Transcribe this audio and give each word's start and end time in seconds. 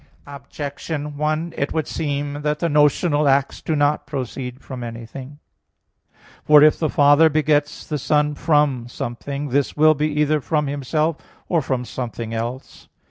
Objection 0.25 1.15
1: 1.15 1.53
It 1.55 1.73
would 1.73 1.85
seem 1.85 2.41
that 2.41 2.57
the 2.57 2.67
notional 2.69 3.29
acts 3.29 3.61
do 3.61 3.75
not 3.75 4.07
proceed 4.07 4.59
from 4.59 4.83
anything. 4.83 5.37
For 6.43 6.63
if 6.63 6.79
the 6.79 6.89
Father 6.89 7.29
begets 7.29 7.85
the 7.85 7.99
Son 7.99 8.33
from 8.33 8.87
something, 8.87 9.49
this 9.49 9.77
will 9.77 9.93
be 9.93 10.07
either 10.19 10.41
from 10.41 10.65
Himself 10.65 11.17
or 11.47 11.61
from 11.61 11.85
something 11.85 12.33
else. 12.33 12.87